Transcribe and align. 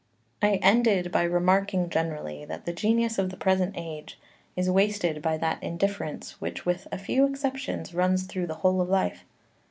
11 0.41 0.57
I 0.57 0.65
ended 0.67 1.11
by 1.11 1.21
remarking 1.21 1.87
generally 1.87 2.43
that 2.43 2.65
the 2.65 2.73
genius 2.73 3.19
of 3.19 3.29
the 3.29 3.37
present 3.37 3.75
age 3.77 4.19
is 4.55 4.67
wasted 4.67 5.21
by 5.21 5.37
that 5.37 5.61
indifference 5.61 6.41
which 6.41 6.65
with 6.65 6.87
a 6.91 6.97
few 6.97 7.27
exceptions 7.27 7.93
runs 7.93 8.23
through 8.23 8.47
the 8.47 8.55
whole 8.65 8.81
of 8.81 8.89
life. 8.89 9.25